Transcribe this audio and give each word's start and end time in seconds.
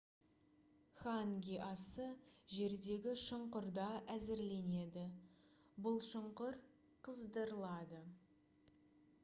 ханги 1.01 1.57
асы 1.65 2.05
жердегі 2.53 3.13
шұңқырда 3.25 3.85
әзірленеді 4.15 5.05
бұл 5.89 6.01
шұңқыр 6.09 6.57
қыздырылады 7.09 8.01